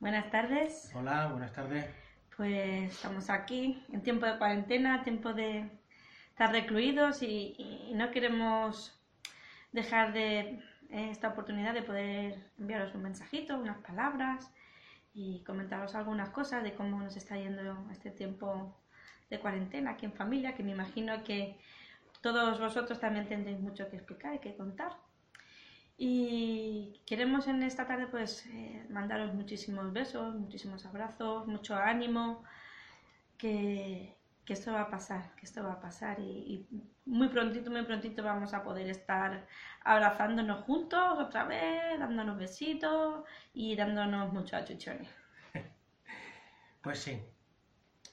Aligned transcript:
Buenas 0.00 0.30
tardes. 0.30 0.90
Hola, 0.94 1.26
buenas 1.26 1.52
tardes. 1.52 1.84
Pues 2.34 2.90
estamos 2.90 3.28
aquí 3.28 3.84
en 3.92 4.02
tiempo 4.02 4.24
de 4.24 4.38
cuarentena, 4.38 5.02
tiempo 5.02 5.34
de 5.34 5.70
estar 6.30 6.50
recluidos 6.50 7.22
y, 7.22 7.54
y 7.58 7.92
no 7.94 8.10
queremos 8.10 8.98
dejar 9.72 10.14
de 10.14 10.38
eh, 10.88 11.10
esta 11.10 11.28
oportunidad 11.28 11.74
de 11.74 11.82
poder 11.82 12.50
enviaros 12.58 12.94
un 12.94 13.02
mensajito, 13.02 13.58
unas 13.58 13.76
palabras 13.82 14.50
y 15.12 15.44
comentaros 15.44 15.94
algunas 15.94 16.30
cosas 16.30 16.62
de 16.62 16.72
cómo 16.72 16.98
nos 16.98 17.18
está 17.18 17.36
yendo 17.36 17.86
este 17.92 18.10
tiempo 18.10 18.74
de 19.28 19.38
cuarentena 19.38 19.90
aquí 19.90 20.06
en 20.06 20.14
familia, 20.14 20.54
que 20.54 20.62
me 20.62 20.72
imagino 20.72 21.22
que 21.24 21.58
todos 22.22 22.58
vosotros 22.58 22.98
también 22.98 23.28
tendréis 23.28 23.60
mucho 23.60 23.90
que 23.90 23.96
explicar 23.96 24.34
y 24.34 24.38
que 24.38 24.56
contar. 24.56 24.92
Y 26.02 27.02
queremos 27.04 27.46
en 27.46 27.62
esta 27.62 27.86
tarde 27.86 28.06
pues 28.06 28.46
eh, 28.46 28.86
mandaros 28.88 29.34
muchísimos 29.34 29.92
besos, 29.92 30.34
muchísimos 30.34 30.86
abrazos, 30.86 31.46
mucho 31.46 31.76
ánimo, 31.76 32.42
que, 33.36 34.16
que, 34.46 34.54
esto 34.54 34.72
va 34.72 34.80
a 34.80 34.90
pasar, 34.90 35.34
que 35.36 35.44
esto 35.44 35.62
va 35.62 35.72
a 35.72 35.80
pasar 35.82 36.18
y, 36.18 36.66
muy 37.04 37.28
prontito, 37.28 37.70
muy 37.70 37.82
prontito 37.82 38.22
vamos 38.22 38.54
a 38.54 38.64
poder 38.64 38.88
estar 38.88 39.46
abrazándonos 39.84 40.64
juntos 40.64 41.18
otra 41.18 41.44
vez, 41.44 41.98
dándonos 41.98 42.38
besitos 42.38 43.22
y 43.52 43.76
dándonos 43.76 44.32
muchos 44.32 44.54
achuchones. 44.54 45.08
Pues 46.82 46.98
sí. 47.00 47.20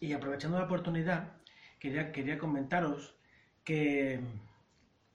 Y 0.01 0.11
aprovechando 0.11 0.59
la 0.59 0.65
oportunidad, 0.65 1.29
quería, 1.79 2.11
quería 2.11 2.37
comentaros 2.37 3.15
que 3.63 4.19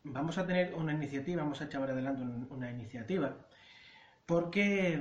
vamos 0.04 0.38
a 0.38 0.46
tener 0.46 0.74
una 0.74 0.92
iniciativa, 0.92 1.42
vamos 1.42 1.60
a 1.60 1.64
echar 1.64 1.82
adelante 1.82 2.22
una 2.50 2.70
iniciativa, 2.70 3.36
porque 4.26 5.00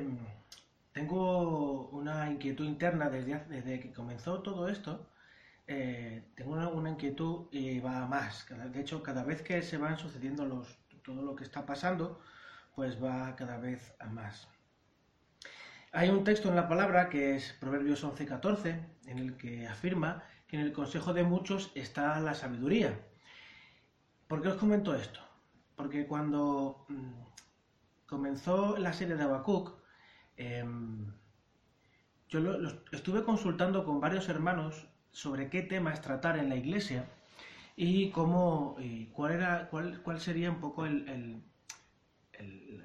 tengo 0.93 1.89
una 1.89 2.29
inquietud 2.29 2.65
interna 2.65 3.09
desde, 3.09 3.79
que 3.79 3.91
comenzó 3.91 4.41
todo 4.41 4.67
esto, 4.70 5.07
eh, 5.67 6.23
tengo 6.35 6.51
una, 6.51 6.89
inquietud 6.89 7.48
y 7.51 7.79
va 7.79 8.03
a 8.03 8.07
más. 8.07 8.45
De 8.71 8.81
hecho, 8.81 9.01
cada 9.01 9.23
vez 9.23 9.41
que 9.41 9.61
se 9.61 9.77
van 9.77 9.98
sucediendo 9.98 10.65
todo 11.04 11.21
lo 11.21 11.35
que 11.35 11.43
está 11.43 11.65
pasando, 11.65 12.20
pues 12.76 13.01
va 13.01 13.35
cada 13.35 13.57
vez 13.57 13.93
a 13.99 14.07
más. 14.07 14.48
Hay 15.93 16.09
un 16.09 16.23
texto 16.23 16.49
en 16.49 16.55
la 16.55 16.67
palabra 16.67 17.09
que 17.09 17.35
es 17.35 17.54
Proverbios 17.59 18.04
11:14, 18.04 18.79
en 19.07 19.17
el 19.17 19.37
que 19.37 19.67
afirma 19.67 20.23
que 20.48 20.57
en 20.57 20.63
el 20.63 20.73
consejo 20.73 21.13
de 21.13 21.23
muchos 21.23 21.71
está 21.76 22.20
la 22.20 22.33
sabiduría. 22.33 22.98
¿Por 24.32 24.41
qué 24.41 24.48
os 24.48 24.55
comento 24.55 24.96
esto? 24.96 25.20
Porque 25.76 26.07
cuando 26.07 26.85
mmm, 26.87 27.20
comenzó 28.05 28.77
la 28.77 28.93
serie 28.93 29.18
de 29.18 29.23
Habacuc, 29.23 29.73
eh, 30.38 30.63
yo 32.29 32.40
estuve 32.93 33.26
consultando 33.26 33.84
con 33.84 33.99
varios 33.99 34.29
hermanos 34.29 34.88
sobre 35.12 35.49
qué 35.49 35.63
temas 35.63 36.01
tratar 36.01 36.38
en 36.38 36.48
la 36.48 36.55
iglesia 36.55 37.10
y 37.76 38.10
cómo, 38.12 38.77
cuál, 39.12 39.70
sería 40.20 40.49
un 40.49 40.62
poco 40.62 40.85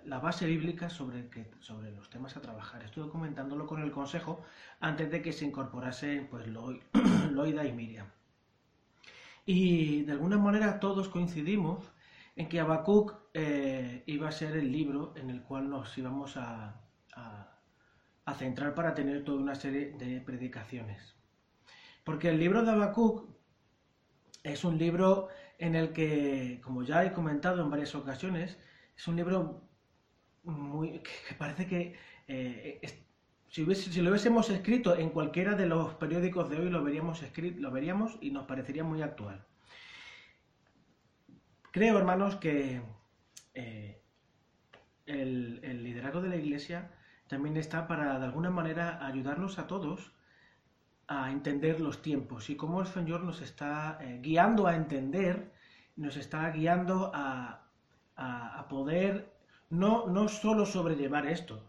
la 0.04 0.18
base 0.18 0.46
bíblica 0.46 0.90
sobre 0.90 1.92
los 1.94 2.10
temas 2.10 2.36
a 2.36 2.40
trabajar. 2.40 2.82
Estuve 2.82 3.08
comentándolo 3.08 3.68
con 3.68 3.80
el 3.82 3.92
consejo 3.92 4.42
antes 4.80 5.12
de 5.12 5.22
que 5.22 5.32
se 5.32 5.44
incorporase 5.44 6.26
pues, 6.28 6.48
Loida 7.30 7.64
y 7.64 7.72
Miriam. 7.72 8.08
Y 9.46 10.02
de 10.02 10.12
alguna 10.12 10.38
manera 10.38 10.80
todos 10.80 11.08
coincidimos 11.08 11.92
en 12.34 12.48
que 12.48 12.60
Habacuc 12.60 13.14
eh, 13.32 14.02
iba 14.06 14.28
a 14.28 14.32
ser 14.32 14.56
el 14.56 14.72
libro 14.72 15.14
en 15.16 15.30
el 15.30 15.42
cual 15.42 15.70
nos 15.70 15.96
íbamos 15.96 16.36
a, 16.36 16.82
a, 17.14 17.60
a, 18.24 18.34
centrar 18.34 18.74
para 18.74 18.94
tener 18.94 19.24
toda 19.24 19.38
una 19.38 19.54
serie 19.54 19.92
de 19.92 20.20
predicaciones. 20.20 21.14
Porque 22.04 22.28
el 22.28 22.40
libro 22.40 22.64
de 22.64 22.72
Habacuc 22.72 23.30
es 24.42 24.64
un 24.64 24.78
libro 24.78 25.28
en 25.58 25.76
el 25.76 25.92
que, 25.92 26.60
como 26.62 26.82
ya 26.82 27.04
he 27.04 27.12
comentado 27.12 27.62
en 27.62 27.70
varias 27.70 27.94
ocasiones, 27.94 28.58
es 28.96 29.08
un 29.08 29.16
libro 29.16 29.62
muy, 30.42 31.00
que 31.28 31.34
parece 31.38 31.66
que 31.66 31.94
eh, 32.26 33.05
si, 33.64 34.02
lo 34.02 34.10
hubiésemos 34.10 34.50
escrito 34.50 34.96
en 34.96 35.08
cualquiera 35.08 35.54
de 35.54 35.64
los 35.64 35.94
periódicos 35.94 36.50
de 36.50 36.58
hoy, 36.58 36.68
lo 36.68 36.84
veríamos, 36.84 37.22
escrito, 37.22 37.58
lo 37.60 37.70
veríamos 37.70 38.18
y 38.20 38.30
nos 38.30 38.44
parecería 38.44 38.84
muy 38.84 39.00
actual. 39.00 39.46
Creo, 41.70 41.96
hermanos, 41.96 42.36
que 42.36 42.82
eh, 43.54 44.02
el, 45.06 45.82
liderazgo 45.82 46.20
de 46.20 46.28
la 46.28 46.36
Iglesia 46.36 46.90
también 47.28 47.56
está 47.56 47.86
para, 47.86 48.18
de 48.18 48.26
alguna 48.26 48.50
manera, 48.50 49.04
ayudarnos 49.06 49.58
a 49.58 49.66
todos 49.66 50.12
a 51.08 51.30
entender 51.30 51.80
los 51.80 52.02
tiempos 52.02 52.50
y 52.50 52.56
cómo 52.56 52.82
el 52.82 52.86
Señor 52.86 53.22
nos 53.22 53.40
está 53.40 53.98
eh, 54.02 54.18
guiando 54.22 54.66
a 54.66 54.76
entender, 54.76 55.52
nos 55.96 56.16
está 56.16 56.50
guiando 56.50 57.10
a, 57.14 57.70
a, 58.16 58.58
a 58.58 58.68
poder 58.68 59.32
no, 59.70 60.08
no 60.08 60.28
solo 60.28 60.66
sobrellevar 60.66 61.26
esto, 61.26 61.62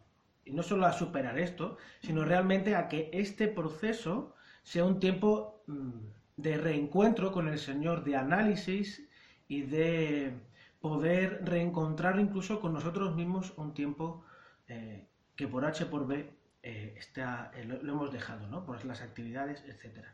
y 0.48 0.52
no 0.52 0.64
solo 0.64 0.86
a 0.86 0.94
superar 0.94 1.38
esto, 1.38 1.78
sino 2.02 2.24
realmente 2.24 2.76
a 2.76 2.88
que 2.88 3.10
este 3.14 3.48
proceso 3.48 4.34
sea 4.64 4.86
un 4.86 5.00
tiempo 5.00 5.64
mmm, 5.68 5.92
de 6.38 6.58
reencuentro 6.58 7.32
con 7.32 7.48
el 7.48 7.60
Señor, 7.60 8.04
de 8.04 8.16
análisis 8.16 9.08
y 9.48 9.64
de 9.64 10.34
poder 10.80 11.42
reencontrar 11.44 12.20
incluso 12.20 12.62
con 12.62 12.74
nosotros 12.74 13.16
mismos 13.16 13.54
un 13.58 13.74
tiempo 13.74 14.24
eh, 14.68 15.08
que 15.36 15.48
por 15.48 15.66
H 15.66 15.86
por 15.88 16.08
B 16.08 16.30
eh, 16.64 16.96
está, 16.98 17.52
eh, 17.56 17.66
lo, 17.66 17.80
hemos 17.80 18.12
dejado, 18.12 18.48
¿no? 18.48 18.66
Por 18.66 18.84
las 18.86 19.02
actividades, 19.02 19.64
etc. 19.68 20.06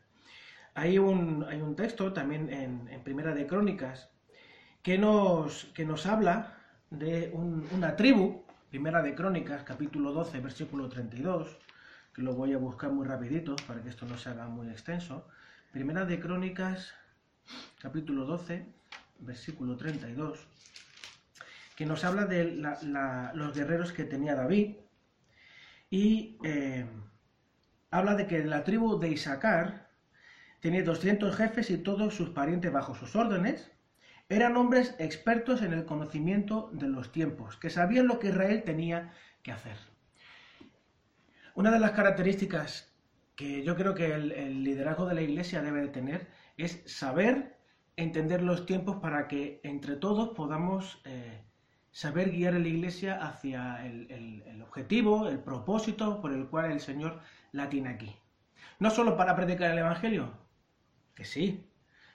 Hay 0.76 0.98
un, 0.98 1.46
hay 1.48 1.62
un 1.62 1.76
texto 1.76 2.14
también 2.14 2.50
en, 2.52 3.04
Primera 3.04 3.34
de 3.34 3.46
Crónicas 3.46 4.10
que 4.82 4.98
nos, 4.98 5.66
que 5.74 5.86
nos 5.86 6.06
habla 6.06 6.58
de 6.90 7.32
un, 7.34 7.68
una 7.74 7.96
tribu, 7.96 8.44
Primera 8.74 9.04
de 9.04 9.14
Crónicas, 9.14 9.62
capítulo 9.62 10.14
12, 10.14 10.40
versículo 10.40 10.90
32, 10.90 11.60
que 12.12 12.24
lo 12.24 12.34
voy 12.34 12.54
a 12.54 12.58
buscar 12.58 12.92
muy 12.92 13.06
rapidito 13.06 13.56
para 13.68 13.84
que 13.84 13.90
esto 13.90 14.08
no 14.08 14.18
se 14.18 14.30
haga 14.30 14.48
muy 14.48 14.68
extenso. 14.68 15.28
Primera 15.72 16.06
de 16.06 16.20
Crónicas, 16.20 16.92
capítulo 17.80 18.26
12, 18.26 18.66
versículo 19.20 19.78
32, 19.78 20.48
que 21.76 21.86
nos 21.86 22.04
habla 22.04 22.26
de 22.26 22.64
los 23.36 23.56
guerreros 23.56 23.92
que 23.92 24.06
tenía 24.06 24.34
David 24.34 24.78
y 25.92 26.40
eh, 26.44 26.88
habla 27.92 28.16
de 28.16 28.26
que 28.26 28.44
la 28.44 28.64
tribu 28.64 28.98
de 28.98 29.10
Isaacar 29.10 29.92
tenía 30.62 30.84
200 30.84 31.36
jefes 31.36 31.70
y 31.70 31.78
todos 31.78 32.16
sus 32.16 32.30
parientes 32.30 32.74
bajo 32.74 32.96
sus 32.96 33.16
órdenes. 33.16 33.70
Eran 34.30 34.58
hombres 34.58 34.96
expertos 35.00 35.62
en 35.62 35.74
el 35.74 35.86
conocimiento 35.86 36.70
de 36.74 36.88
los 36.88 37.12
tiempos, 37.12 37.58
que 37.58 37.70
sabían 37.70 38.08
lo 38.08 38.20
que 38.20 38.30
Israel 38.30 38.64
tenía 38.64 39.14
que 39.44 39.52
hacer. 39.52 39.78
Una 41.56 41.72
de 41.72 41.80
las 41.80 41.92
características 41.92 42.94
que 43.36 43.64
yo 43.64 43.76
creo 43.76 43.94
que 43.94 44.14
el, 44.14 44.64
liderazgo 44.64 45.06
de 45.06 45.16
la 45.16 45.22
iglesia 45.22 45.62
debe 45.62 45.82
de 45.82 45.88
tener 45.90 46.28
es 46.58 46.82
saber 46.86 47.58
entender 47.96 48.42
los 48.42 48.66
tiempos 48.66 48.98
para 48.98 49.28
que 49.28 49.60
entre 49.64 49.96
todos 49.96 50.30
podamos 50.30 51.02
eh, 51.06 51.42
saber 51.92 52.32
guiar 52.32 52.56
a 52.56 52.60
la 52.60 52.68
iglesia 52.68 53.24
hacia 53.24 53.86
el, 53.86 54.10
el, 54.10 54.44
el, 54.48 54.62
objetivo, 54.62 55.28
el 55.28 55.40
propósito 55.40 56.22
por 56.22 56.34
el 56.34 56.48
cual 56.48 56.72
el 56.72 56.80
Señor 56.80 57.20
la 57.52 57.70
tiene 57.70 57.90
aquí. 57.90 58.16
No 58.80 58.90
solo 58.90 59.16
para 59.16 59.36
predicar 59.36 59.72
el 59.72 59.80
Evangelio, 59.80 60.34
que 61.14 61.26
sí, 61.26 61.70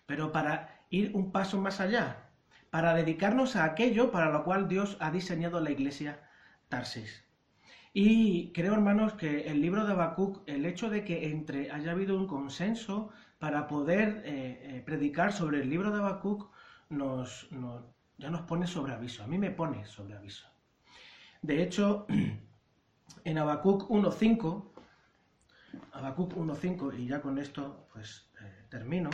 pero 0.07 0.33
para 0.33 0.78
ir 0.91 1.10
un 1.15 1.32
paso 1.32 1.60
más 1.60 1.81
allá, 1.81 2.31
para 2.71 2.94
dedicarnos 2.94 3.56
a 3.56 3.65
aquello 3.65 4.10
para 4.10 4.31
lo 4.31 4.44
cual 4.44 4.69
Dios 4.69 4.97
ha 5.00 5.10
diseñado 5.10 5.60
la 5.60 5.71
iglesia 5.71 6.21
Tarsis. 6.69 7.25
Y 7.93 8.53
creo, 8.53 8.75
hermanos, 8.75 9.15
que 9.15 9.48
el 9.48 9.60
libro 9.60 9.84
de 9.86 9.92
Habacuc, 9.92 10.42
el 10.47 10.66
hecho 10.66 10.91
de 10.91 11.04
que 11.04 11.30
entre 11.30 11.71
haya 11.71 11.92
habido 11.92 12.16
un 12.16 12.27
consenso 12.27 13.10
para 13.39 13.66
poder 13.66 14.22
eh, 14.24 14.77
eh, 14.77 14.83
predicar 14.84 15.33
sobre 15.33 15.63
el 15.63 15.71
libro 15.71 15.91
de 15.91 15.98
Habacuc, 15.98 16.51
nos, 16.91 17.48
ya 18.18 18.30
nos 18.30 18.42
pone 18.42 18.66
sobre 18.66 18.92
aviso. 18.92 19.22
A 19.22 19.27
mí 19.27 19.39
me 19.39 19.51
pone 19.51 19.86
sobre 19.86 20.15
aviso. 20.15 20.47
De 21.42 21.63
hecho, 21.63 22.07
en 23.24 23.39
Habacuc 23.39 23.89
1.5, 23.89 24.65
Habacuc 25.92 26.34
1.5, 26.34 26.98
y 26.98 27.07
ya 27.07 27.21
con 27.21 27.39
esto 27.39 27.89
pues 27.92 28.28
eh, 28.41 28.66
termino, 28.68 29.10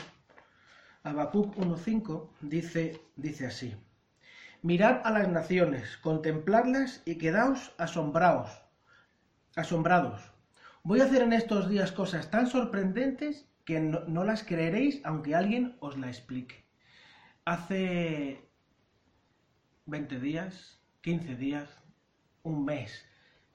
Habacuc 1.04 1.54
1.5 1.56 2.30
dice, 2.40 2.98
dice 3.16 3.46
así, 3.46 3.76
Mirad 4.62 5.02
a 5.04 5.10
las 5.10 5.28
naciones, 5.28 5.98
contempladlas 5.98 7.02
y 7.04 7.18
quedaos 7.18 7.74
asombrados, 7.76 8.50
asombrados. 9.54 10.32
Voy 10.82 11.00
a 11.00 11.04
hacer 11.04 11.20
en 11.20 11.34
estos 11.34 11.68
días 11.68 11.92
cosas 11.92 12.30
tan 12.30 12.46
sorprendentes 12.46 13.46
que 13.66 13.80
no, 13.80 14.00
no, 14.06 14.24
las 14.24 14.44
creeréis 14.44 15.02
aunque 15.04 15.34
alguien 15.34 15.76
os 15.80 15.98
la 15.98 16.08
explique. 16.08 16.64
Hace 17.44 18.48
20 19.84 20.18
días, 20.20 20.80
15 21.02 21.36
días, 21.36 21.68
un 22.42 22.64
mes, 22.64 23.04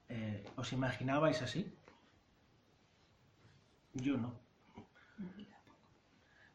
eh, 0.10 0.44
¿os 0.56 0.72
imaginabais 0.72 1.42
así? 1.42 1.74
Yo 3.96 4.18
no. 4.18 4.49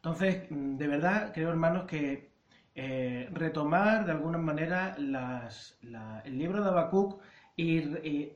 Entonces, 0.05 0.43
mm, 0.51 0.77
de 0.77 0.87
verdad, 0.87 1.31
creo, 1.33 1.49
hermanos, 1.49 1.85
que 1.85 2.29
eh, 2.75 3.27
retomar 3.33 4.05
de 4.05 4.11
alguna 4.11 4.37
manera 4.37 4.95
el 4.97 6.37
libro 6.37 6.61
de 6.63 6.69
Habacuc 6.69 7.21
y, 7.55 8.31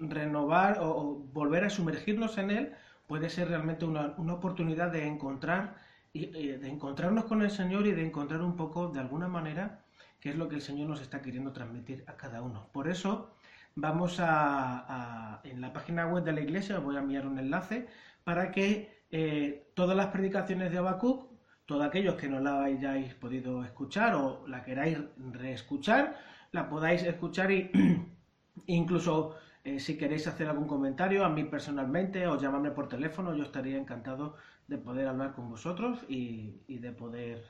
renovar 0.00 0.78
o, 0.80 1.14
volver 1.32 1.64
a 1.64 1.70
sumergirnos 1.70 2.38
en 2.38 2.50
él 2.50 2.72
puede 3.06 3.30
ser 3.30 3.48
realmente 3.48 3.84
una, 3.84 4.16
oportunidad 4.34 4.90
de 4.90 5.06
encontrar 5.06 5.76
de 6.12 6.68
encontrarnos 6.68 7.26
con 7.26 7.42
el 7.42 7.50
Señor 7.50 7.86
y 7.86 7.92
de 7.92 8.04
encontrar 8.04 8.42
un 8.42 8.56
poco 8.56 8.88
de 8.88 8.98
alguna 9.00 9.28
manera 9.28 9.84
qué 10.18 10.30
es 10.30 10.36
lo 10.36 10.48
que 10.48 10.56
el 10.56 10.62
Señor 10.62 10.88
nos 10.88 11.00
está 11.02 11.22
queriendo 11.22 11.52
transmitir 11.52 12.02
a 12.08 12.16
cada 12.16 12.42
uno. 12.42 12.68
Por 12.72 12.88
eso 12.88 13.36
vamos 13.76 14.16
a, 14.18 15.40
en 15.44 15.60
la 15.60 15.72
página 15.72 16.06
web 16.06 16.24
de 16.24 16.32
la 16.32 16.40
iglesia 16.40 16.78
os 16.78 16.84
voy 16.84 16.96
a 16.96 17.00
enviar 17.00 17.26
un 17.26 17.38
enlace 17.38 17.86
para 18.24 18.50
que 18.50 18.95
eh, 19.18 19.70
todas 19.72 19.96
las 19.96 20.08
predicaciones 20.08 20.70
de 20.70 20.76
Habacuc 20.76 21.30
todos 21.64 21.86
aquellos 21.86 22.16
que 22.16 22.28
no 22.28 22.38
la 22.38 22.64
hayáis 22.64 23.14
podido 23.14 23.64
escuchar 23.64 24.14
o 24.14 24.46
la 24.46 24.62
queráis 24.62 24.98
reescuchar, 25.16 26.18
la 26.52 26.68
podáis 26.68 27.02
escuchar 27.02 27.50
y 27.50 27.70
incluso 28.66 29.36
eh, 29.64 29.80
si 29.80 29.96
queréis 29.96 30.26
hacer 30.26 30.48
algún 30.48 30.68
comentario 30.68 31.24
a 31.24 31.30
mí 31.30 31.44
personalmente 31.44 32.26
o 32.26 32.38
llamarme 32.38 32.72
por 32.72 32.90
teléfono, 32.90 33.34
yo 33.34 33.44
estaría 33.44 33.78
encantado 33.78 34.36
de 34.68 34.76
poder 34.76 35.08
hablar 35.08 35.32
con 35.32 35.48
vosotros 35.48 35.98
y, 36.08 36.60
de 36.68 36.92
poder 36.92 37.42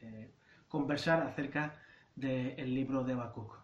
eh, 0.00 0.32
conversar 0.68 1.20
acerca 1.20 1.76
del 2.16 2.74
libro 2.74 3.04
de 3.04 3.12
Habacuc. 3.12 3.58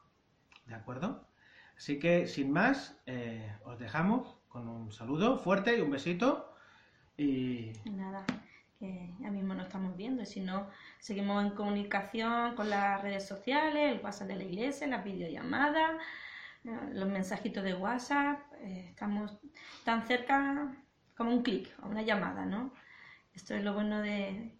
¿De 0.67 0.75
acuerdo? 0.75 1.27
Así 1.75 1.99
que 1.99 2.27
sin 2.27 2.53
más, 2.53 3.01
os 3.65 3.79
dejamos 3.79 4.37
con 4.49 4.69
un 4.69 4.93
saludo 4.93 5.39
fuerte 5.39 5.79
y 5.79 5.81
un 5.81 5.91
besito. 5.91 6.53
Y 7.17 7.73
nada 7.85 8.25
que 8.79 9.15
ya 9.21 9.31
mismo 9.31 9.55
no 9.55 9.63
estamos 9.63 9.97
viendo, 9.97 10.25
sino 10.25 10.69
seguimos 10.99 11.43
en 11.45 11.51
comunicación 11.51 12.55
con 12.57 12.69
las 12.69 13.01
redes 13.01 13.27
sociales, 13.27 13.95
el 13.95 14.05
WhatsApp 14.05 14.29
de 14.29 14.37
la 14.37 14.45
iglesia, 14.45 14.87
las 14.87 15.05
videollamadas, 15.05 15.93
los 16.93 17.09
mensajitos 17.09 17.63
de 17.65 17.75
WhatsApp, 17.75 18.41
eh, 18.59 18.87
estamos 18.91 19.39
tan 19.85 20.07
cerca 20.07 20.75
como 21.17 21.31
un 21.31 21.43
clic 21.43 21.73
o 21.83 21.89
una 21.89 22.03
llamada, 22.03 22.45
¿no? 22.45 22.73
Esto 23.33 23.55
es 23.55 23.63
lo 23.63 23.73
bueno 23.75 24.01
de, 24.01 24.53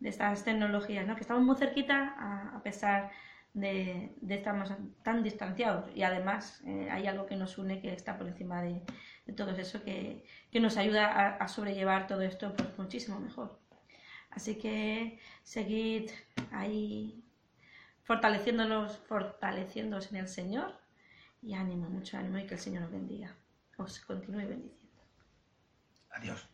estas 0.00 0.44
tecnologías, 0.44 1.06
¿no? 1.06 1.14
Que 1.14 1.22
estamos 1.22 1.42
muy 1.42 1.56
cerquita 1.56 2.14
a, 2.54 2.62
pesar 2.62 3.10
de, 3.10 3.10
de, 3.56 4.14
estar 4.28 4.78
tan 5.02 5.22
distanciados 5.22 5.90
y 5.96 6.02
además 6.02 6.60
eh, 6.66 6.88
hay 6.90 7.06
algo 7.06 7.24
que 7.26 7.36
nos 7.36 7.56
une 7.56 7.80
que 7.80 7.92
está 7.92 8.18
por 8.18 8.28
encima 8.28 8.62
de, 8.62 8.82
todo 9.34 9.50
eso 9.52 9.82
que, 9.82 10.24
nos 10.52 10.76
ayuda 10.76 11.36
a, 11.36 11.48
sobrellevar 11.48 12.06
todo 12.06 12.20
esto 12.22 12.54
pues, 12.54 12.68
muchísimo 12.78 13.18
mejor. 13.18 13.58
Así 14.30 14.56
que 14.56 15.18
seguid 15.42 16.10
ahí 16.52 17.24
fortaleciéndonos, 18.04 18.98
fortaleciéndonos 19.08 20.12
en 20.12 20.18
el 20.18 20.28
Señor 20.28 20.78
y 21.42 21.54
ánimo, 21.54 21.88
mucho 21.88 22.18
ánimo 22.18 22.38
y 22.38 22.46
que 22.46 22.54
el 22.54 22.60
Señor 22.60 22.84
os 22.84 22.92
bendiga, 22.92 23.34
os 23.78 23.98
continúe 24.00 24.46
bendiciendo. 24.46 25.02
Adiós. 26.10 26.46